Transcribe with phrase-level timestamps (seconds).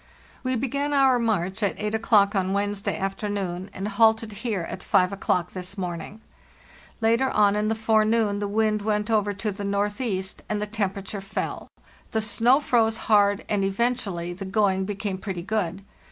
[0.41, 5.13] "We began our march at 8 o'clock on Wednesday afternoon, and halted here at 5
[5.13, 6.21] o'clock this morning.*
[7.01, 11.21] Later on in the forenoon the wind went over to the northeast and the temperature
[11.21, 11.67] fell.
[12.13, 15.83] The snow froze hard, and eventually the going became pretty good.